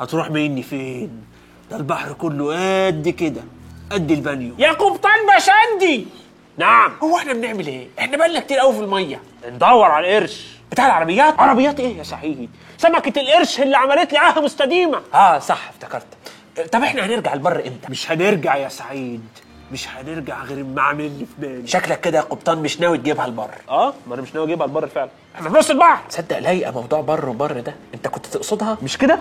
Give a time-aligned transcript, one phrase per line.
[0.00, 1.24] هتروح مني فين؟
[1.70, 3.40] ده البحر كله قد كده
[3.90, 4.54] قد البانيو.
[4.58, 6.06] يا قبطان بشندي
[6.58, 6.92] نعم.
[7.02, 9.20] هو إحنا بنعمل إيه؟ إحنا بقالنا كتير قوي في المية.
[9.52, 10.46] ندور على القرش.
[10.70, 15.00] بتاع العربيات؟ عربيات إيه يا سعيد؟ سمكة القرش اللي عملت لي عاهة مستديمة.
[15.14, 16.06] آه صح افتكرت.
[16.72, 19.24] طب إحنا هنرجع البر إمتى؟ مش هنرجع يا سعيد.
[19.72, 21.66] مش هنرجع غير ما عامل لي في بالي.
[21.66, 23.50] شكلك كده يا قبطان مش ناوي تجيبها البر.
[23.68, 25.10] آه ما أنا مش ناوي أجيبها البر فعلا.
[25.34, 26.02] إحنا في نص البحر.
[26.08, 29.20] تصدق لايقه موضوع بر وبر ده؟ أنت كنت تقصدها؟ مش كده؟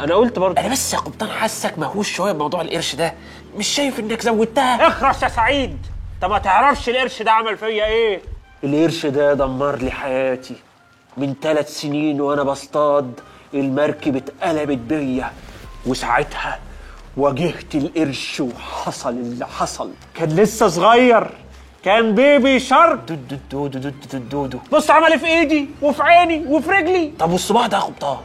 [0.00, 0.60] أنا قلت برضه.
[0.60, 3.14] أنا بس يا قبطان حاسك مهووس شوية بموضوع القرش ده.
[3.56, 4.86] مش شايف إنك زودتها.
[4.86, 5.78] اخرس يا سعيد.
[6.14, 8.20] انت ما تعرفش القرش ده عمل فيا إيه؟
[8.64, 10.54] القرش ده دمر لي حياتي.
[11.16, 13.20] من ثلاث سنين وأنا بصطاد
[13.54, 15.32] المركب اتقلبت بيا.
[15.86, 16.58] وساعتها
[17.16, 19.90] واجهت القرش وحصل اللي حصل.
[20.14, 21.30] كان لسه صغير.
[21.84, 22.98] كان بيبي شارك.
[23.08, 27.66] دودو دودو دودو دودو بص عمل إيه في إيدي؟ وفي عيني؟ وفي رجلي؟ طب والصباع
[27.66, 28.18] ده يا قبطان؟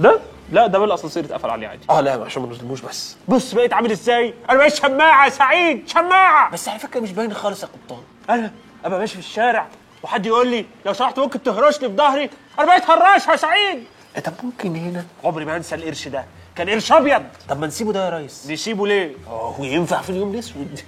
[0.00, 0.20] ده؟
[0.52, 1.82] لا ده بالاسانسير اتقفل عليه عادي.
[1.90, 3.16] آه لا عشان ما نظلموش بس.
[3.28, 6.50] بص بقيت عامل إزاي؟ أنا بقيت شماعة يا سعيد شماعة.
[6.50, 8.02] بس على فكرة مش باين خالص يا قبطان.
[8.30, 8.52] أنا
[8.84, 9.66] أبقى ماشي في الشارع
[10.02, 13.84] وحد يقول لي لو سمحت ممكن تهرشني في ظهري؟ أنا بقيت هراش يا سعيد.
[14.16, 16.24] إيه طب ممكن هنا؟ عمري ما انسى القرش ده.
[16.56, 17.22] كان قرش أبيض.
[17.48, 18.50] طب ما نسيبه ده يا ريس.
[18.50, 20.80] نسيبه ليه؟ آه هو ينفع في اليوم الأسود؟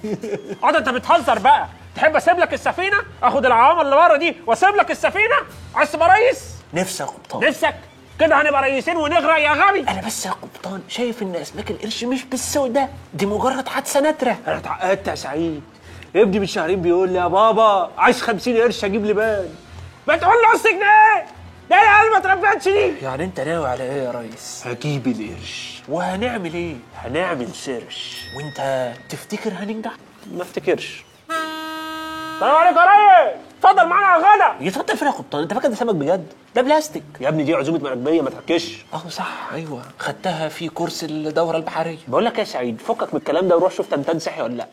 [0.64, 1.68] آه ده أنت بتهزر بقى.
[1.96, 5.36] تحب أسيب لك السفينة؟ آخد العوامه اللي بره دي وأسيب لك السفينة؟
[5.74, 6.44] عايز تبقى ريس؟
[6.74, 7.48] نفسي يا قبطان.
[7.48, 7.74] نفسك؟
[8.26, 9.80] كده هنبقى ريسين ونغرق يا غبي.
[9.80, 14.36] أنا بس يا قبطان شايف إن أسماك القرش مش بالسوء ده دي مجرد حادثة نادرة.
[14.46, 15.62] أنا اتعقدت يا سعيد.
[16.16, 19.48] ابني من شهرين بيقول لي يا بابا عايز 50 قرش أجيب لبان
[20.08, 21.26] ما تقول له نص جنيه
[21.70, 25.82] ده العيال ما تربتش دي يعني أنت ناوي على إيه يا ريس؟ هجيب القرش.
[25.88, 29.92] وهنعمل إيه؟ هنعمل search وأنت تفتكر هننجح؟
[30.34, 31.04] ما افتكرش.
[31.30, 33.40] السلام عليكم يا ريس.
[33.64, 34.66] اتفضل معانا على الغدا.
[34.66, 37.02] يتفضل فين يا قبطان انت فاكر ده سمك بجد؟ ده بلاستيك.
[37.20, 38.84] يا ابني دي عزومة مراكبيه ما تحكيش.
[38.94, 39.82] آه صح أيوه.
[39.98, 41.98] خدتها في course الدورة البحرية.
[42.08, 44.66] بقول لك يا سعيد فكك من الكلام ده وروح شوف تنتان صحي ولا لأ.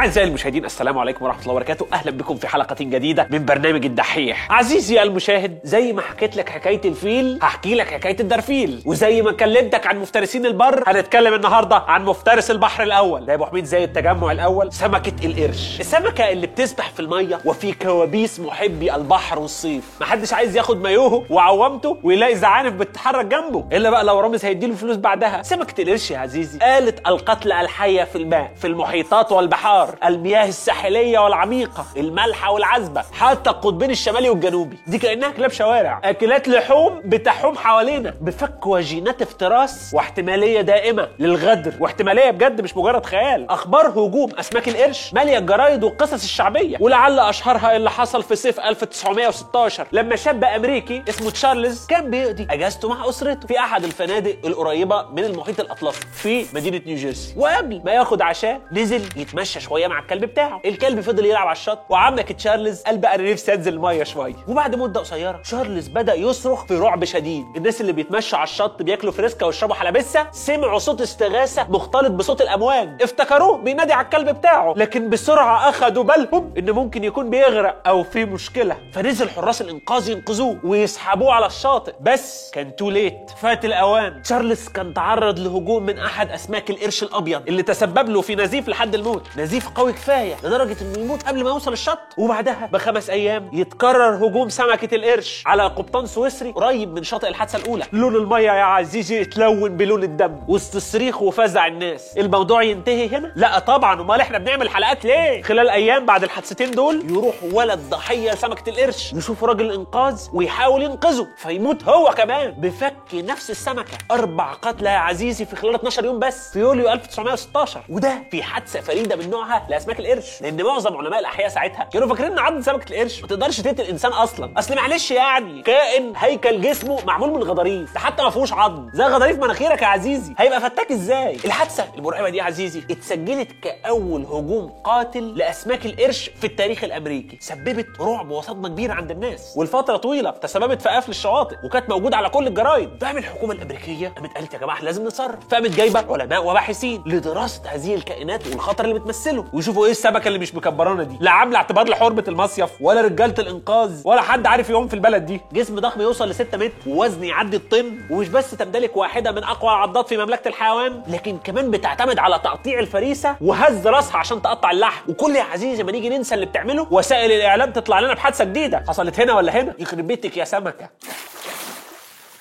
[0.00, 1.86] أعزائي المشاهدين السلام عليكم ورحمة الله وبركاته.
[1.92, 4.52] أهلا بكم في حلقة جديدة من برنامج الدحيح.
[4.52, 8.82] عزيزي المشاهد زي ما حكيت لك حكاية الفيل هحكي لك حكاية الدرفيل.
[8.86, 13.26] وزي ما كلمتك عن مفترسين البر هنتكلم النهاردة عن مفترس البحر الأول.
[13.26, 15.80] ده يا أبو حميد زي التجمع الأول سمكة القرش.
[15.80, 19.84] السمكة اللي بتسبح في المية وفي كوابيس محبي البحر والصيف.
[20.00, 23.64] محدش عايز ياخد مايوهه وعوامته ويلاقي زعانف بتتحرك جنبه.
[23.72, 25.42] إلا بقى لو رامز هيديله فلوس بعدها.
[25.42, 29.89] سمكة القرش يا عزيزي آلة القتل الحية في الماء في المحيطات والبحار.
[30.04, 34.76] المياه الساحلية والعميقة المالحة والعذبة حتى القطبين الشمالي والجنوبي.
[34.86, 36.00] دي كأنها كلاب شوارع.
[36.04, 38.14] أكلات لحوم بتحوم حوالينا.
[38.20, 41.74] بفك وجينات افتراس واحتمالية دائمة للغدر.
[41.80, 43.50] واحتمالية بجد مش مجرد خيال.
[43.50, 46.76] أخبار هجوم أسماك القرش مالية الجرايد والقصص الشعبية.
[46.80, 52.88] ولعل أشهرها اللي حصل في صيف 1916 لما شاب أمريكي اسمه تشارلز كان بيقضي أجازته
[52.88, 57.34] مع أسرته في أحد الفنادق القريبة من المحيط الأطلسي في مدينة نيوجيرسي.
[57.36, 60.60] وقبل ما ياخد عشاء نزل يتمشى شوية مع الكلب بتاعه.
[60.64, 64.34] الكلب فضل يلعب على الشط وعمك تشارلز قال بقى أنا نفسي أنزل الميه شوية.
[64.48, 67.46] وبعد مدة قصيرة تشارلز بدأ يصرخ في رعب شديد.
[67.56, 73.02] الناس اللي بيتمشوا على الشط بياكلوا فريسكا ويشربوا حلبسة سمعوا صوت استغاثة مختلط بصوت الامواج
[73.02, 78.24] افتكروه بينادي على الكلب بتاعه لكن بسرعة أخدوا بالهم إن ممكن يكون بيغرق أو في
[78.24, 78.76] مشكلة.
[78.92, 81.92] فنزل حراس الإنقاذ ينقذوه ويسحبوه على الشاطئ.
[82.00, 84.22] بس كان too late فات الأوان.
[84.22, 88.94] تشارلز كان تعرض لهجوم من أحد أسماك القرش الأبيض اللي تسبب له في نزيف لحد
[88.94, 89.26] الموت.
[89.36, 90.36] نزيف قوي كفاية.
[90.44, 91.98] لدرجة إنه يموت قبل ما يوصل الشط.
[92.16, 97.84] وبعدها بخمس أيام يتكرر هجوم سمكة القرش على قبطان سويسري قريب من شاطئ الحادثة الأولى.
[97.92, 100.40] لون المية يا عزيزي اتلون بلون الدم.
[100.48, 102.16] وسط الصريخ وفزع الناس.
[102.18, 104.00] الموضوع ينتهي هنا؟ لا طبعا.
[104.00, 109.12] أمال إحنا بنعمل حلقات ليه؟ خلال أيام بعد الحادثتين دول يروح ولد ضحية سمكة القرش
[109.12, 112.50] يشوف راجل الانقاذ ويحاول ينقذه فيموت هو كمان.
[112.50, 116.52] بفك نفس السمكة أربع قتلى يا عزيزي في خلال 12 يوم بس.
[116.52, 121.48] في يوليو 1916 وده في حادثة فريدة من نوعها لأسماك القرش لأن معظم علماء الأحياء
[121.48, 123.22] ساعتها كانوا فاكرين ان عض سمكه القرش.
[123.22, 124.52] ما تقدرش تقتل إنسان أصلا.
[124.58, 128.88] أصل معلش يعني كائن هيكل جسمه معمول من غضاريف ده حتى ما فيهوش عظم.
[128.94, 130.34] زي غضاريف مناخيرك يا عزيزي.
[130.38, 136.46] هيبقى فتاك إزاي؟ الحادثة المرعبة دي يا عزيزي اتسجلت كأول هجوم قاتل لأسماك القرش في
[136.46, 137.38] التاريخ الأمريكي.
[137.40, 139.54] سببت رعب وصدمة كبيرة عند الناس.
[139.56, 142.90] والفترة طويلة تسببت في قفل الشواطئ وكانت موجودة على كل الجرايد.
[143.00, 145.48] فقام الحكومة الأمريكية قامت قالت يا جماعة لازم نتصرف.
[145.50, 149.39] فقامت جايبة علماء وباحثين لدراسة هذه الكائنات والخطر اللي بتمثله.
[149.40, 151.16] ينزلوا ويشوفوا إيه السمكة اللي مش مكبرانا دي.
[151.20, 155.40] لا عاملة اعتبار لحرمة المصيف ولا رجالة الإنقاذ ولا حد عارف يعوم في البلد دي.
[155.52, 159.70] جسم ضخم يوصل ل 6 متر ووزن يعدي الطن ومش بس تمتلك واحدة من أقوى
[159.70, 165.10] العضات في مملكة الحيوان لكن كمان بتعتمد على تقطيع الفريسة وهز راسها عشان تقطع اللحم.
[165.10, 168.84] وكل يا عزيزي ما نيجي ننسى اللي بتعمله وسائل الإعلام تطلع لنا بحادثة جديدة.
[168.88, 170.88] حصلت هنا ولا هنا؟ يخرب بيتك يا سمكة.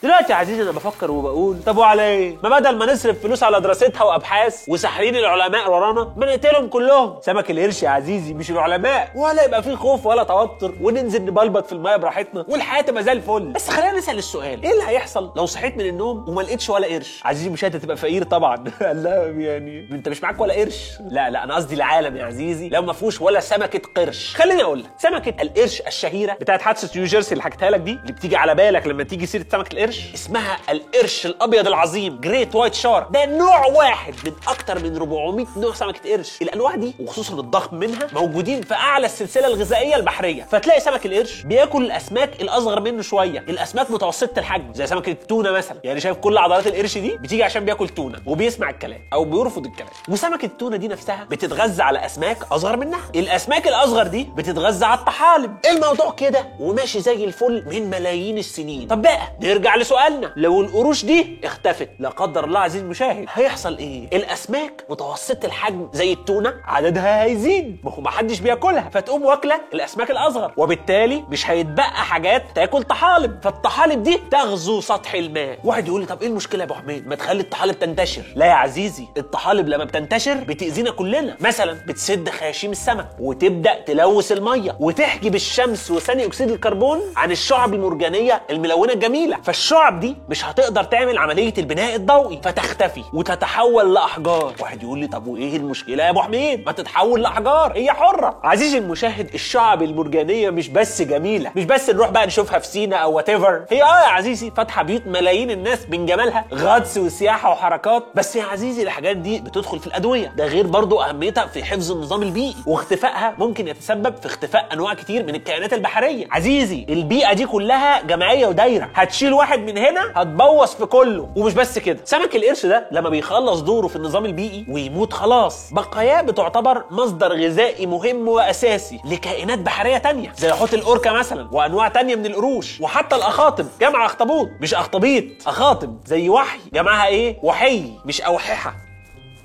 [0.03, 3.61] دلوقتي يا عزيزي أنا بفكر وبقول طب وعلى إيه؟ ما بدل ما نصرف فلوس على
[3.61, 7.15] دراستها وأبحاث وساحرين العلماء ورانا ما نقتلهم كلهم.
[7.21, 11.71] سمك القرش يا عزيزي مش العلماء ولا يبقى فيه خوف ولا توتر وننزل نبلبط في
[11.73, 13.51] المايه براحتنا والحياة تبقى زي الفل.
[13.51, 14.63] بس خلينا نسأل السؤال.
[14.63, 18.23] إيه اللي هيحصل لو صحيت من النوم وما لقيتش ولا قرش؟ عزيزي مش هتبقى فقير
[18.23, 18.55] طبعا.
[19.03, 19.89] لا يعني.
[19.91, 22.69] أنت مش معاك ولا قرش؟ لا لا أنا قصدي العالم يا عزيزي.
[22.69, 24.35] لو ما فيهوش ولا سمكة قرش.
[24.35, 28.35] خليني أقول لك سمكة القرش الشهيرة بتاعت حادثه نيوجيرسي اللي حكيتها لك دي اللي بتيجي
[28.35, 33.25] على بالك لما تيجي سيرة سمك القرش؟ اسمها القرش الأبيض العظيم great white shark ده
[33.25, 36.41] نوع واحد من أكتر من 400 نوع سمكة قرش.
[36.41, 40.43] الأنواع دي وخصوصا الضخم منها موجودين في أعلى السلسلة الغذائية البحرية.
[40.43, 43.39] فتلاقي سمك القرش بياكل الأسماك الأصغر منه شوية.
[43.39, 45.77] الأسماك متوسطة الحجم زي سمكة التونة مثلا.
[45.83, 49.89] يعني شايف كل عضلات القرش دي بتيجي عشان بياكل تونة وبيسمع الكلام أو بيرفض الكلام.
[50.09, 52.99] وسمكة التونة دي نفسها بتتغذى على أسماك أصغر منها.
[53.15, 55.57] الأسماك الأصغر دي بتتغذى على الطحالب.
[55.69, 58.87] الموضوع كده وماشي زي الفل من ملايين السنين.
[58.87, 64.07] طب بقى نرجع لسؤالنا لو القروش دي اختفت لا قدر الله عزيزي المشاهد هيحصل إيه؟
[64.13, 68.89] الأسماك متوسطة الحجم زي التونة عددها هيزيد ما هو محدش بياكلها.
[68.93, 73.39] فتقوم واكلة الأسماك الأصغر وبالتالي مش هيتبقى حاجات تاكل طحالب.
[73.43, 75.59] فالطحالب دي تغزو سطح الماء.
[75.63, 78.23] واحد يقول لي طب إيه المشكلة يا أبو حميد؟ ما تخلي الطحالب تنتشر.
[78.35, 81.37] لا يا عزيزي الطحالب لما بتنتشر بتأذينا كلنا.
[81.39, 88.41] مثلا بتسد خياشيم السمك وتبدأ تلوث المية وتحجب الشمس وثاني أكسيد الكربون عن الشعب المرجانية
[88.49, 89.37] الملونة الجميلة.
[89.69, 92.39] فالشعب دي مش هتقدر تعمل عملية البناء الضوئي.
[92.43, 94.53] فتختفي وتتحول لأحجار.
[94.59, 98.39] واحد يقول لي طب وإيه المشكلة يا أبو حميد؟ ما تتحول لأحجار هي حرة.
[98.43, 103.13] عزيزي المشاهد الشعب المرجانية مش بس جميلة مش بس نروح بقى نشوفها في سينا أو
[103.13, 103.35] وات هي
[103.83, 108.03] آه يا عزيزي فاتحة بيوت ملايين الناس من جمالها غطس وسياحة وحركات.
[108.15, 110.33] بس يا عزيزي الحاجات دي بتدخل في الأدوية.
[110.37, 112.55] ده غير برضو أهميتها في حفظ النظام البيئي.
[112.65, 116.27] واختفائها ممكن يتسبب في اختفاء أنواع كتير من الكائنات البحرية.
[116.31, 118.89] عزيزي البيئة دي كلها جمعية ودايرة.
[118.93, 121.29] هتشيل واحد من هنا هتبوظ في كله.
[121.35, 125.73] ومش بس كده سمك القرش ده لما بيخلص دوره في النظام البيئي ويموت خلاص.
[125.73, 132.15] بقاياه بتعتبر مصدر غذائي مهم وأساسي لكائنات بحرية تانية زي حوت الأوركا مثلا وأنواع تانية
[132.15, 138.21] من القروش وحتى الأخاطب جمع أخطبوط مش أخطبيط أخاطب زي وحي جمعها إيه؟ وحي مش
[138.21, 138.75] أوححة.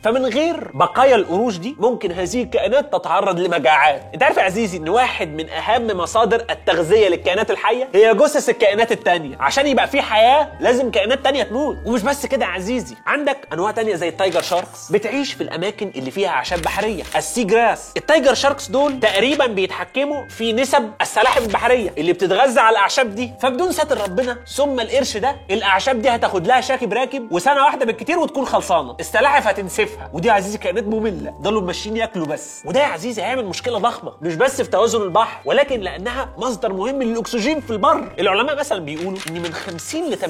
[0.05, 4.11] فمن غير بقايا القروش دي ممكن هذه الكائنات تتعرض لمجاعات.
[4.15, 8.93] انت عارف يا عزيزي إن واحد من أهم مصادر التغذية للكائنات الحية هي جثث الكائنات
[8.93, 9.37] التانية.
[9.41, 11.77] عشان يبقى في حياة لازم كائنات تانية تموت.
[11.87, 12.97] ومش بس كده يا عزيزي.
[13.07, 17.03] عندك أنواع تانية زي ال tiger sharks بتعيش في الأماكن اللي فيها أعشاب بحرية.
[17.17, 17.93] ال sea grass.
[17.97, 23.33] ال tiger sharks دول تقريبا بيتحكموا في نسب السلاحف البحرية اللي بتتغذى على الأعشاب دي.
[23.43, 28.19] فبدون ستر ربنا ثم القرش ده الأعشاب دي هتاخد لها شاكب راكب وسنة واحدة بالكتير
[28.19, 28.97] وتكون خلصانة.
[29.01, 29.49] السلاحف
[29.95, 31.35] هتنسفها ودي يا عزيزي كائنات مملة.
[31.41, 32.63] ضلوا ماشيين ياكلوا بس.
[32.67, 34.13] وده يا عزيزي هيعمل مشكلة ضخمة.
[34.23, 38.13] مش بس في توازن البحر ولكن لأنها مصدر مهم للأكسجين في البر.
[38.19, 40.25] العلماء مثلا بيقولوا إن من 50 ل 80%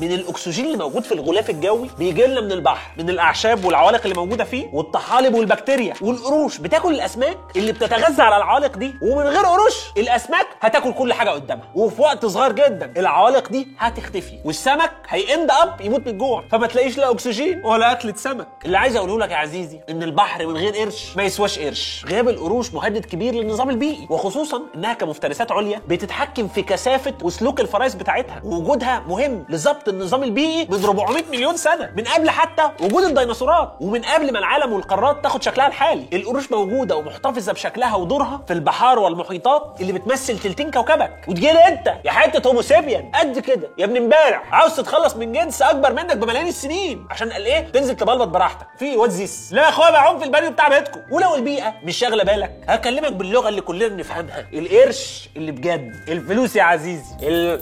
[0.00, 4.14] من الأكسجين اللي موجود في الغلاف الجوي بيجي لنا من البحر من الأعشاب والعوالق اللي
[4.14, 6.58] موجودة فيه والطحالب والبكتيريا والقروش.
[6.58, 11.68] بتاكل الأسماك اللي بتتغذى على العوالق دي ومن غير قروش الأسماك هتاكل كل حاجة قدامها.
[11.74, 16.44] وفي وقت صغير جدا العوالق دي هتختفي والسمك ه end up يموت من الجوع.
[16.50, 18.48] فما تلاقيش لا أكسجين ولا أكلة سمك.
[18.78, 22.04] اللي عايز اقوله لك يا عزيزي إن البحر من غير قرش ما يسواش قرش.
[22.08, 27.94] غياب القروش مهدد كبير للنظام البيئي وخصوصا إنها كمفترسات عليا بتتحكم في كثافة وسلوك الفرائس
[27.94, 28.40] بتاعتها.
[28.44, 34.02] ووجودها مهم لضبط النظام البيئي من 400 مليون سنة من قبل حتى وجود الديناصورات ومن
[34.02, 36.06] قبل ما العالم والقارات تاخد شكلها الحالي.
[36.12, 41.24] القروش موجودة ومحتفظة بشكلها ودورها في البحار والمحيطات اللي بتمثل تلتين كوكبك.
[41.28, 43.70] وتجي لي أنت يا حتة homo sapien قد كده.
[43.78, 44.54] يا ابن امبارح.
[44.54, 47.06] عاوز تتخلص من جنس أكبر منك بملايين السنين.
[47.10, 48.57] عشان قال إيه؟ تنزل تبلبط براحتك.
[48.78, 49.10] في what?
[49.10, 51.00] This لا يا اخويا بعوم في البانيو بتاع بيتكم.
[51.10, 56.62] ولو البيئة مش شاغلة بالك هكلمك باللغة اللي كلنا نفهمها القرش اللي بجد الفلوس يا
[56.62, 57.16] عزيزي.
[57.22, 57.60] ال...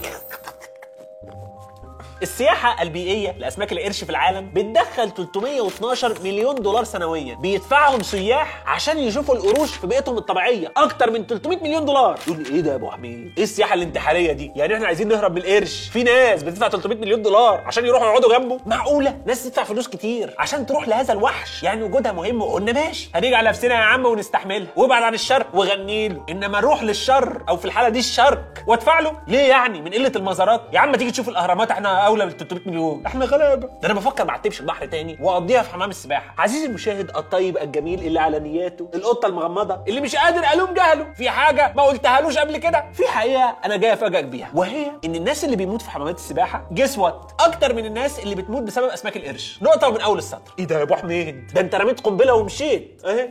[2.22, 7.34] السياحة البيئية لأسماك القرش في العالم بتدخل 312 مليون دولار سنويا.
[7.34, 12.18] بيدفعهم سياح عشان يشوفوا القروش في بيئتهم الطبيعية أكتر من 300 مليون دولار.
[12.26, 15.38] يقول إيه ده يا أبو حميد؟ إيه السياحة الانتحارية دي؟ يعني إحنا عايزين نهرب من
[15.38, 15.88] القرش.
[15.92, 18.60] في ناس بتدفع 300 مليون دولار عشان يروحوا يقعدوا جنبه.
[18.66, 21.62] معقولة؟ ناس تدفع فلوس كتير عشان تروح لهذا الوحش.
[21.62, 22.42] يعني وجودها مهم.
[22.42, 23.10] وقلنا ماشي.
[23.14, 24.68] هنيجي على نفسنا يا عم ونستحملها.
[24.76, 26.22] وابعد عن الشر وغني له.
[26.28, 28.64] إنما نروح للشر أو في الحالة دي الشرك.
[28.66, 29.12] وادفع له.
[29.28, 30.62] ليه يعني؟ من قلة المزارات.
[30.72, 31.70] يا عم تيجي تشوف الأهرامات.
[31.70, 33.06] إحنا أولى بال 300 مليون.
[33.06, 33.66] إحنا غلابة.
[33.66, 36.34] ده أنا بفكر ما اعتبش البحر تاني وأقضيها في حمام السباحة.
[36.38, 41.12] عزيزي المشاهد الطيب الجميل اللي على نياته القطة المغمضة اللي مش قادر ألوم جهله.
[41.12, 45.44] في حاجة ما قلتهالوش قبل كده؟ في حقيقه أنا جاي أفاجئك بيها وهي إن الناس
[45.44, 49.58] اللي ببيموت في حمامات السباحة جس وات أكتر من الناس اللي بتموت بسبب أسماك القرش.
[49.62, 50.52] نقطة من أول السطر.
[50.58, 53.02] إيه ده يا أبو حميد؟ ده أنت رميت قنبلة ومشيت.
[53.06, 53.28] أهي.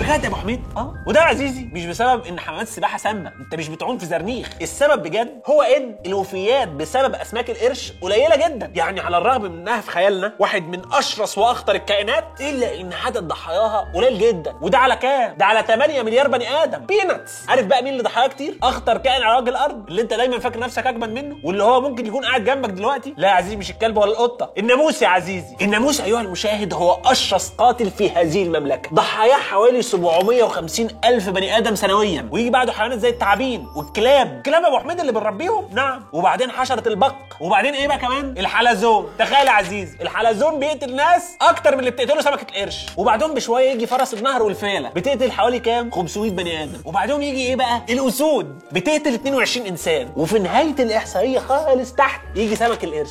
[0.00, 0.94] بجد يا ابو حميد؟ آه.
[1.06, 4.48] وده يا عزيزي مش بسبب إن حمامات السباحة سامة أنت مش بتعوم في زرنيخ.
[4.62, 8.72] السبب بجد هو إن الوفيات بسبب أسماك القرش قليلة جدا.
[8.74, 13.28] يعني على الرغم من إنها في خيالنا واحد من أشرس وأخطر الكائنات إلا إن عدد
[13.28, 14.54] ضحاياها قليل جدا.
[14.62, 16.86] وده على كام؟ ده على 8 مليار بني آدم.
[16.86, 20.38] بيناتس عارف بقى مين اللي ضحاياه كتير؟ أخطر كائن على وجه الأرض اللي أنت دايما
[20.38, 23.14] فاكر نفسك اجمد منه واللي هو ممكن يكون قاعد جنبك دلوقتي.
[23.16, 24.52] لا يا عزيزي مش الكلب ولا القطة.
[24.58, 25.56] الناموس يا عزيزي.
[25.62, 28.90] الناموس أيها المشاهد هو أشرس قاتل في هذه المملكة.
[28.94, 32.28] ضحاياه حوالي 750 ألف بني آدم سنويا.
[32.30, 34.42] ويجي بعده حيوانات زي التعابين والكلاب.
[34.46, 36.04] كلاب أبو حميد اللي بنربيهم؟ نعم.
[36.12, 37.14] وبعدين حشرة البق.
[37.40, 39.08] وبعدين إيه بقى كمان؟ الحلزون.
[39.18, 43.86] تخيل يا عزيز الحلزون بيقتل ناس أكتر من اللي بتقتله سمكة القرش وبعدهم بشوية يجي
[43.86, 44.88] فرس النهر والفيلة.
[44.88, 46.80] بتقتل حوالي كام؟ 500 بني آدم.
[46.84, 48.58] وبعدهم يجي إيه بقى؟ الأسود.
[48.72, 50.08] بتقتل 22 إنسان.
[50.16, 53.10] وفي نهاية الإحصائية خالص تحت يجي سمك القرش.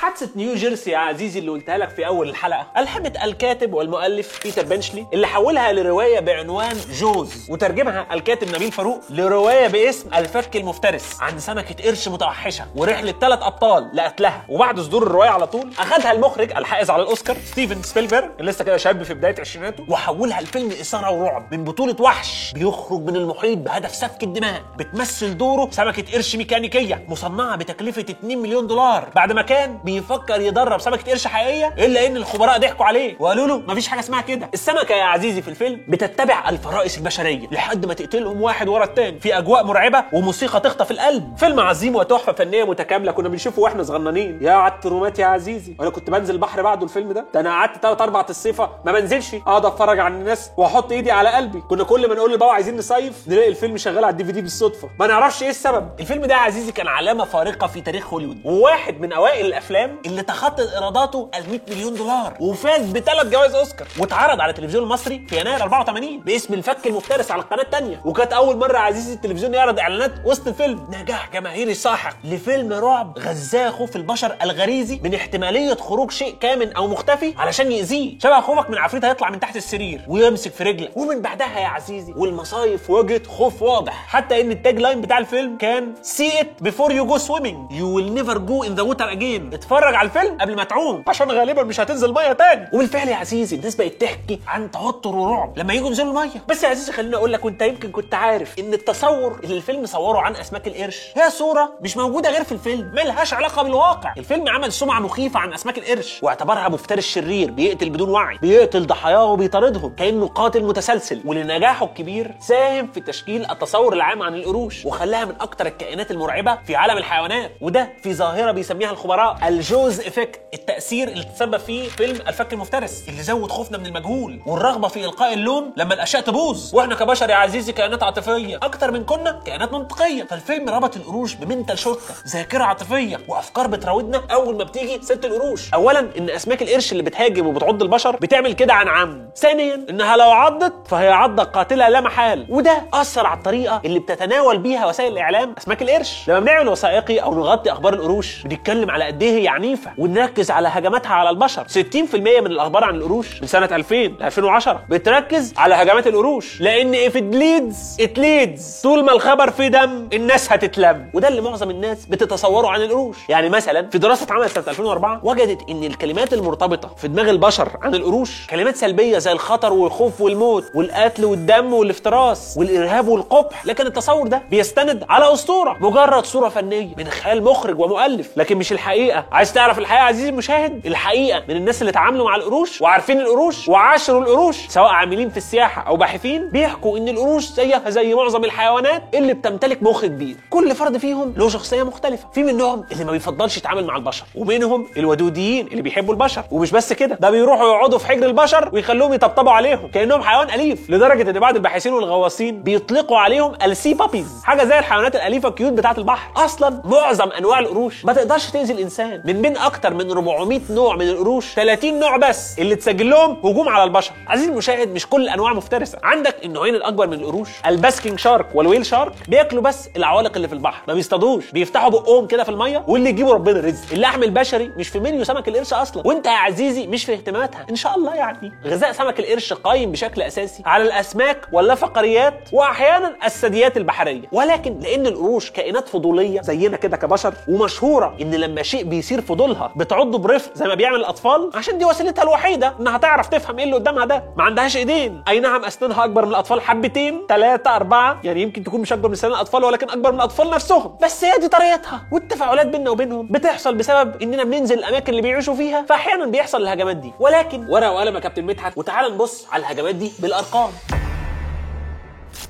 [0.00, 2.66] حادثة نيو جيرسي يا عزيزي اللي قلتها لك في أول الحلقة.
[2.76, 9.66] ألهمت الكاتب والمؤلف بيتر بنشلي اللي حولها لرواية بعنوان Jaws وترجمها الكاتب نبيل فاروق لرواية
[9.66, 14.44] باسم الفك المفترس عن سمكة قرش متوحشة ورحلة ثلاث أبطال لقتلها.
[14.48, 18.76] وبعد صدور الرواية على طول أخذها المخرج الحائز على الأوسكار ستيفن سبيلبرج اللي لسه كده
[18.76, 22.52] شاب في بداية عشريناته وحولها لفيلم إثارة ورعب من بطولة وحش.
[22.54, 28.66] بيخرج من المحيط بهدف سفك الدماء بتمثل دوره سمكة قرش ميكانيكية مصنعة بتكلفة 2 مليون
[28.66, 29.08] دولار.
[29.14, 33.16] بعد ما كان بيفكر يدرب سمكة قرش حقيقية إلا إن الخبراء ضحكوا عليه.
[33.18, 34.50] وقالوا له مفيش حاجة اسمها كده.
[34.54, 39.20] السمكة يا عزيزي في الفيلم بتتبع الفرائس البشرية لحد ما تقتلهم واحد ورا التاني.
[39.20, 41.36] في أجواء مرعبة وموسيقى تخطف القلب.
[41.36, 44.38] فيلم عظيم وتحفة فنية متكاملة كنا بنشوفه وإحنا صغننين.
[44.42, 45.74] يا على ال traumas يا عزيزي.
[45.78, 47.24] وأنا كنت بنزل البحر بعده الفيلم ده.
[47.34, 49.34] ده أنا قعدت ثلاث أربع أصياف ما بنزلش.
[49.34, 51.60] أقعد أتفرج على الناس وأحط إيدي على قلبي.
[51.60, 54.90] كنا كل ما نقول لبابا عايزين نصيف نلاقي الفيلم شغال على ال DVD بالصدفة.
[55.00, 55.88] ما نعرفش إيه السبب.
[56.00, 60.22] الفيلم ده يا عزيزي كان علامة فارقة في تاريخ هوليوود وواحد من أوائل الأفلام اللي
[60.22, 62.36] تخطى إيراداته ال 100 مليون دولار.
[62.40, 63.88] وفاز بثلاث جوائز أوسكار.
[63.98, 68.56] واتعرض على التلفزيون المصري في يناير 84 باسم الفك المفترس على القناة الثانية وكانت أول
[68.56, 74.36] مرة عزيزي التلفزيون يعرض إعلانات وسط الفيلم نجاح جماهيري ساحق لفيلم رعب غزاه خوف البشر
[74.42, 78.18] الغريزي من احتمالية خروج شيء كامن أو مختفي علشان يأذيه.
[78.18, 82.12] شبه خوفك من عفريت هيطلع من تحت السرير ويمسك في رجلك ومن بعدها يا عزيزي
[82.16, 84.06] والمصايف واجهت خوف واضح.
[84.06, 88.14] حتى إن ال tagline بتاع الفيلم كان see it before you go swimming you will
[88.14, 91.80] never go in the water again اتفرج على الفيلم قبل ما تعوم عشان غالبا مش
[91.80, 92.68] هتنزل مية تاني.
[92.72, 96.42] وبالفعل يا عزيزي الناس بقت تحكي عن توتر ورعب لما يجوا ينزلوا المية.
[96.48, 100.18] بس يا عزيزي خليني أقول لك وأنت يمكن كنت عارف إن التصور اللي الفيلم صوره
[100.18, 104.14] عن أسماك القرش هي صورة مش موجودة غير في الفيلم ملهاش علاقة بالواقع.
[104.18, 109.24] الفيلم عمل سمعة مخيفة عن أسماك القرش واعتبرها مفترس شرير بيقتل بدون وعي بيقتل ضحاياه
[109.24, 115.34] وبيطاردهم كأنه قاتل متسلسل ولنجاحه الكبير ساهم في تشكيل التصور العام عن القروش وخلاها من
[115.40, 120.39] أكتر الكائنات المرعبة في عالم الحيوانات وده في ظاهرة بيسميها الخبراء الجوز افكت
[120.70, 125.34] التاثير اللي تسبب فيه فيلم الفك المفترس اللي زود خوفنا من المجهول والرغبة في إلقاء
[125.34, 126.74] اللوم لما الأشياء تبوظ.
[126.74, 130.24] وإحنا كبشر يا عزيزي كائنات عاطفية أكتر من كنا كائنات منطقية.
[130.24, 135.74] فالفيلم ربط القروش بمنتال شوتة ذاكرة عاطفية وأفكار بتراودنا أول ما بتيجي ست القروش.
[135.74, 140.30] اولا إن أسماك القرش اللي بتهاجم وبتعض البشر بتعمل كده عن عمد ثانيا إنها لو
[140.30, 142.46] عضت فهي عضة قاتلة لا محال.
[142.48, 146.28] وده أثر على الطريقة اللي بتتناول بيها وسائل الإعلام أسماك القرش.
[146.28, 151.12] لما بنعمل وثائقي أو نغطي أخبار القروش بنتكلم على قد إيه هي عنيفة ونركز هجماتها
[151.14, 151.64] على البشر.
[151.68, 156.60] 60% من الأخبار عن القروش من سنة 2000 ل 2010 بتركز على هجمات القروش.
[156.60, 158.82] لأن if it leads it leads.
[158.82, 161.10] طول ما الخبر فيه دم الناس هتتلم.
[161.14, 163.16] وده اللي معظم الناس بتتصوره عن القروش.
[163.28, 167.94] يعني مثلا في دراسة اتعملت سنة 2004 وجدت إن الكلمات المرتبطة في دماغ البشر عن
[167.94, 173.66] القروش كلمات سلبية زي الخطر والخوف والموت والقتل والدم والافتراس والإرهاب والقبح.
[173.66, 175.76] لكن التصور ده بيستند على أسطورة.
[175.80, 178.28] مجرد صورة فنية من خيال مخرج ومؤلف.
[178.36, 179.24] لكن مش الحقيقة.
[179.32, 184.20] عايز تعرف الحقيقة عزيزي؟ المشاهد الحقيقة من الناس اللي اتعاملوا مع القروش وعارفين القروش وعاشروا
[184.22, 189.34] القروش سواء عاملين في السياحة أو باحثين بيحكوا إن القروش زيها زي معظم الحيوانات اللي
[189.34, 190.36] بتمتلك مخ كبير.
[190.50, 192.28] كل فرد فيهم له شخصية مختلفة.
[192.34, 196.42] في منهم اللي ما بيفضلش يتعامل مع البشر ومنهم الودوديين اللي بيحبوا البشر.
[196.50, 200.90] ومش بس كده ده بيروحوا يقعدوا في حجر البشر ويخلوهم يطبطبوا عليهم كأنهم حيوان أليف
[200.90, 205.53] لدرجة إن بعض الباحثين والغواصين بيطلقوا عليهم ال sea puppies حاجة زي الحيوانات الأليفة ال
[205.53, 206.44] cute بتاعة البحر.
[206.44, 209.22] أصلا معظم أنواع القروش ما تقدرش تأذي الإنسان.
[209.24, 210.39] من بين أكتر من 400
[210.70, 214.12] نوع من القروش 30 نوع بس اللي تسجل لهم هجوم على البشر.
[214.26, 215.98] عزيزي المشاهد مش كل الانواع مفترسة.
[216.02, 220.48] عندك النوعين الأكبر من القروش ال basking shark وال whale shark بياكلوا بس العوالق اللي
[220.48, 223.92] في البحر ما بيصطادوش بيفتحوا بقهم كده في المية واللي يجيبوا ربنا رزق.
[223.92, 226.06] اللحم البشري مش في منيو سمك القرش أصلا.
[226.06, 227.66] وأنت يا عزيزي مش في اهتماماتها.
[227.70, 228.52] إن شاء الله يعني.
[228.66, 234.22] غذاء سمك القرش قايم بشكل أساسي على الأسماك واللافقريات واحيانا الثدييات البحرية.
[234.32, 240.18] ولكن لأن القروش كائنات فضولية زينا كده كبشر ومشهورة إن لما شيء بيثير فضولها بتعضه
[240.30, 244.04] برفق زي ما بيعمل الأطفال؟ عشان دي وسيلتها الوحيدة إنها تعرف تفهم إيه اللي قدامها
[244.04, 244.24] ده.
[244.36, 245.22] ما عندهاش إيدين.
[245.28, 248.20] أي نعم أسنانها أكبر من الأطفال حبتين ثلاثة أربعة.
[248.24, 250.96] يعني يمكن تكون مش أكبر من سنان الأطفال ولكن أكبر من الأطفال نفسهم.
[251.02, 252.02] بس هي دي طريقتها.
[252.12, 257.12] والتفاعلات بيننا وبينهم بتحصل بسبب إننا بننزل الأماكن اللي بيعيشوا فيها فاحيانا بيحصل الهجمات دي.
[257.20, 260.70] ولكن ورقة وقلم يا كابتن مدحت وتعال نبص على الهجمات دي بالأرقام.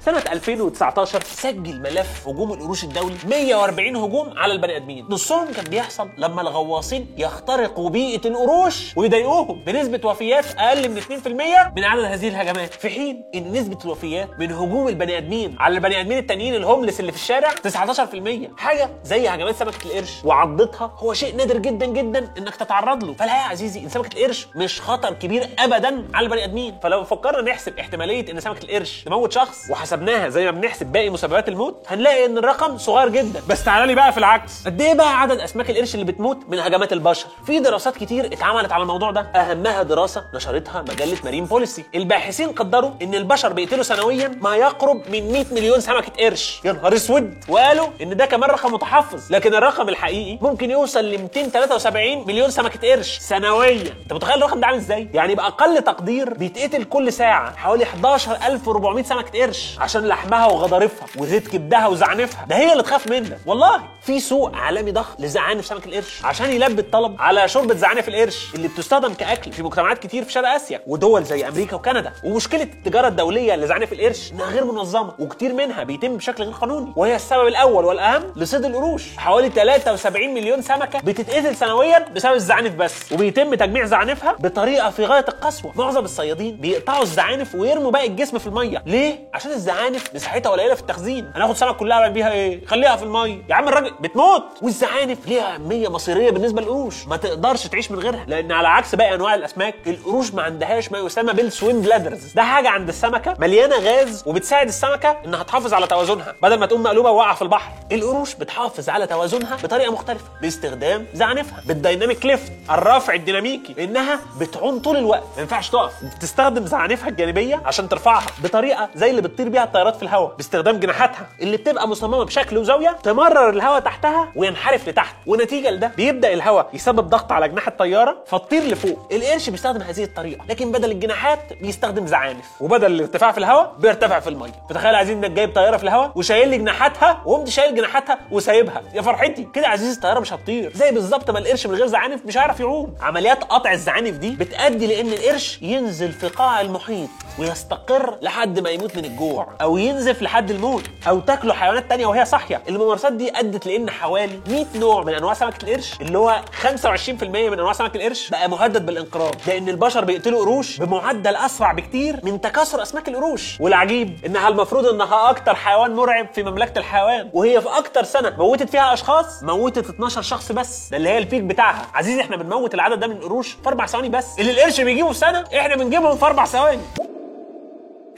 [0.04, 5.06] سنة 2019 سجل ملف هجوم القروش الدولي 140 هجوم على البني آدمين.
[5.11, 11.28] نصهم كان بيحصل لما الغواصين يخترقوا بيئة القروش ويضايقوهم بنسبة وفيات أقل من 2%
[11.76, 12.75] من عدد هذه الهجمات.
[12.75, 17.12] في حين إن نسبة الوفيات من هجوم البني آدمين على البني آدمين التانيين الهوملس اللي
[17.12, 22.56] في الشارع 19% حاجة زي هجمات سمكة القرش وعضتها هو شيء نادر جدا جدا إنك
[22.56, 23.14] تتعرض له.
[23.14, 26.78] فلا يا عزيزي إن سمكة القرش مش خطر كبير ابدا على البني آدمين.
[26.82, 31.49] فلو فكرنا نحسب احتمالية إن سمكة القرش تموت شخص وحسبناها زي ما بنحسب باقي مسببات
[31.49, 33.42] الموت هنلاقي إن الرقم صغير جدا.
[33.49, 34.64] بس تعالى لي بقى في العكس.
[34.66, 38.72] قد إيه بقى عدد أسماك القرش اللي بتموت من هجمات البشر؟ في دراسات كتير اتعملت
[38.72, 39.20] على الموضوع ده.
[39.20, 45.32] أهمها دراسة نشرتها مجلة مارين بوليسي الباحثين قدروا إن البشر بيقتلوا سنويا ما يقرب من
[45.32, 46.60] 100 مليون سمكة قرش.
[46.64, 47.44] يا نهار أسود.
[47.49, 52.90] وقالوا إن ده كمان رقم متحفظ لكن الرقم الحقيقي ممكن يوصل ل 273 مليون سمكة
[52.92, 53.94] قرش سنويا.
[54.02, 59.42] أنت متخيل الرقم ده عامل إزاي؟ يعني بأقل تقدير بيتقتل كل ساعة حوالي 11400 سمكة
[59.42, 59.60] قرش.
[59.79, 62.47] عشان لحمها وغضارفها وزيت كبدها وزعنفها.
[62.47, 66.83] ده هي اللي تخاف منك والله في سوق عالمي ضخم لزعانف سمك القرش عشان يلبي
[66.83, 71.25] الطلب على شوربة زعانف القرش اللي بتستخدم كأكل في مجتمعات كتير في شرق آسيا ودول
[71.25, 72.12] زي أمريكا وكندا.
[72.25, 76.93] ومشكلة التجارة الدولية لزعانف القرش إنها غير منظمة وكتير منها بيتم بشكل غير قانوني.
[76.97, 79.17] وهي السبب الأول والأهم لصيد القروش.
[79.17, 83.12] حوالي 73 مليون سمكة بتتقتل سنويا بسبب الزعانف بس.
[83.12, 85.73] وبيتم تجميع زعانفها بطريقة في غاية القسوة.
[85.76, 88.83] معظم الصيادين بيقطعوا الزعانف ويرموا باقي الجسم في المية.
[88.87, 91.30] ليه؟ عشان الزعانف مساحتها قليله في التخزين.
[91.35, 94.42] هناخد سمك كلها أعمل بيها إيه؟ خليها في الميه يا عم الراجل بتموت.
[94.62, 97.07] والزعانف ليها أهمية مصيرية بالنسبة للقروش.
[97.07, 98.25] ما تقدرش تعيش من غيرها.
[98.28, 102.42] لأن على عكس باقي أنواع الأسماك القروش ما عندهاش ما يسمى بال swim bladders ده
[102.42, 106.35] حاجة عند السمكة مليانة غاز وبتساعد السمكة إنها تحافظ على توازنها.
[106.42, 107.73] بدل ما تقوم مقلوبة وواقعة في البحر.
[107.92, 110.24] القروش بتحافظ على توازنها بطريقة مختلفة.
[110.42, 113.72] باستخدام زعنفها بالديناميك ليفت الرفع الديناميكي.
[113.72, 115.22] لانها بتعوم طول الوقت.
[115.37, 115.92] ما ينفعش تقف.
[116.16, 121.57] بتستخدم زعنفها الجانبية عشان ترفعها بطريقة زي اللي بيها الطيارات في الهواء باستخدام جناحاتها اللي
[121.57, 125.14] بتبقى مصممة بشكل وزاوية تمرر الهواء تحتها وينحرف لتحت.
[125.26, 129.09] ونتيجة لده بيبدأ الهواء يسبب ضغط على جناح الطيارة فتطير لفوق.
[129.12, 132.44] القرش بيستخدم هذه الطريقة لكن بدل الجناحات بيستخدم زعانف.
[132.61, 134.53] وبدل الارتفاع في الهواء بيرتفع في المية.
[134.70, 138.83] فتخيل عايزين إنك جايب طيارة في الهواء وشايل لي جناحاتها وقمت شايل جناحاتها وسايبها.
[138.94, 139.48] يا فرحتي!
[139.55, 140.72] كده عزيزي الطيارة مش هتطير.
[140.74, 142.94] زي بالظبط ما القرش من غير زعانف مش هيعرف يعوم.
[143.00, 148.96] عمليات قطع الزعانف دي بتؤدي لأن القرش ينزل في قاع المحيط ويستقر لحد ما يموت
[148.96, 149.30] من الجوع.
[149.38, 152.62] أو ينزف لحد الموت أو تاكله حيوانات تانية وهي صاحية.
[152.69, 157.53] الممارسات دي أدت لأن حوالي 100 نوع من أنواع سمكه القرش اللي هو 25% من
[157.53, 159.35] أنواع سمك القرش بقى مهدد بالإنقراض.
[159.47, 163.61] لأن البشر بيقتلوا قروش بمعدل أسرع بكتير من تكاثر أسماك القروش.
[163.61, 168.71] والعجيب إنها المفروض إنها أكتر حيوان مرعب في مملكة الحيوان وهي في أكتر سنة موتت
[168.71, 170.88] فيها أشخاص موتت 12 شخص بس.
[170.90, 171.87] ده اللي هي البيك بتاعها.
[171.95, 174.38] عزيزي إحنا بنموت العدد ده من القروش في أربع ثواني بس.
[174.38, 176.81] اللي القرش بيجيبه في سنة إحنا بنجيبهم في أربع ثواني.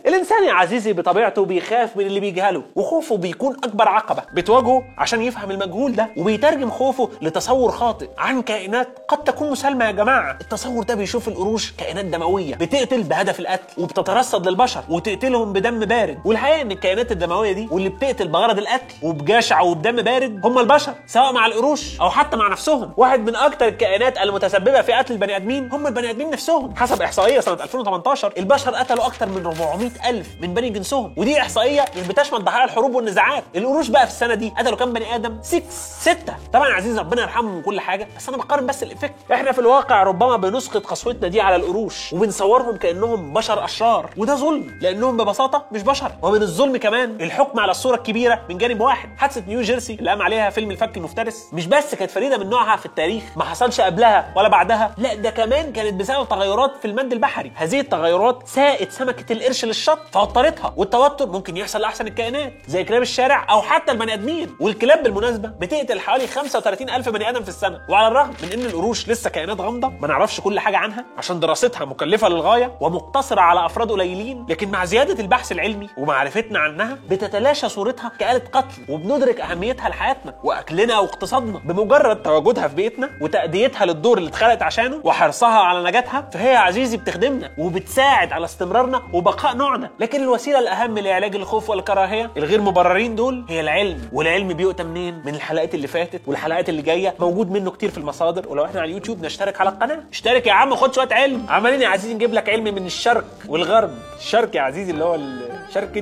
[0.07, 4.23] الإنسان يا عزيزي بطبيعته بيخاف من اللي بيجهله وخوفه بيكون أكبر عقبة.
[4.35, 9.91] بتواجهه عشان يفهم المجهول ده وبيترجم خوفه لتصور خاطئ عن كائنات قد تكون مسالمة يا
[9.91, 10.39] جماعة.
[10.41, 16.19] التصور ده بيشوف القروش كائنات دموية بتقتل بهدف القتل وبتترصد للبشر وتقتلهم بدم بارد.
[16.25, 21.33] والحقيقة إن الكائنات الدموية دي واللي بتقتل بغرض القتل وبجشع وبدم بارد هم البشر سواء
[21.33, 22.93] مع القروش أو حتى مع نفسهم.
[22.97, 26.77] واحد من أكتر الكائنات المتسببة في قتل البني آدمين هم البني آدمين نفسهم.
[26.77, 31.85] حسب إحصائية سنة 2018 البشر قتلوا أكتر من 400 ألف من بني جنسهم ودي إحصائية
[31.97, 33.45] مش بتشمل ضحايا الحروب والنزاعات.
[33.57, 35.63] القروش بقى في السنة دي قتلوا كام بني آدم؟ 6
[36.01, 36.35] ستة.
[36.53, 39.15] طبعا يا عزيزي ربنا يرحمهم من كل حاجة بس أنا بقارن بس ال effect.
[39.33, 44.79] إحنا في الواقع ربما بنسقط قسوتنا دي على القروش وبنصورهم كأنهم بشر أشرار وده ظلم
[44.81, 46.13] لأنهم ببساطة مش بشر.
[46.23, 50.23] ومن الظلم كمان الحكم على الصورة الكبيرة من جانب واحد حادثة نيو جيرسي اللي قام
[50.23, 51.49] عليها فيلم الفك المفترس.
[51.53, 55.31] مش بس كانت فريدة من نوعها في التاريخ ما حصلش قبلها ولا بعدها لا ده
[55.31, 57.53] كمان كانت بسبب تغيرات في المد البحري.
[57.55, 63.47] هذه التغيرات ساقت سمكة القرش الشط فوترتها والتوتر ممكن يحصل لأحسن الكائنات زي كلاب الشارع
[63.51, 64.57] أو حتى البني آدمين.
[64.61, 67.81] والكلاب بالمناسبة بتقتل حوالي 35 ألف بني آدم في السنة.
[67.89, 71.85] وعلى الرغم من إن القروش لسه كائنات غامضة ما نعرفش كل حاجة عنها عشان دراستها
[71.85, 74.47] مكلفة للغاية ومقتصرة على أفراد قليلين.
[74.49, 80.99] لكن مع زيادة البحث العلمي ومعرفتنا عنها بتتلاشى صورتها كآلة قتل وبندرك أهميتها لحياتنا وأكلنا
[80.99, 86.59] واقتصادنا بمجرد تواجدها في بيتنا وتأديتها للدور اللي اتخلقت عشانه وحرصها على نجاتها فهي يا
[86.59, 93.15] عزيزي بتخدمنا وبتساعد على استمرارنا وبقاء نوعنا لكن الوسيله الاهم لعلاج الخوف والكراهيه الغير مبررين
[93.17, 97.71] دول هي العلم والعلم بيؤتى منين من الحلقات اللي فاتت والحلقات اللي جاية موجود منه
[97.71, 101.09] كتير في المصادر ولو إحنا على اليوتيوب نشترك على القناه اشترك يا عم خد شوية
[101.13, 105.15] علم عمالين يا عزيزي نجيب لك علم من الشرق والغرب الشرق يا عزيزي اللي هو
[105.15, 105.93] الشرق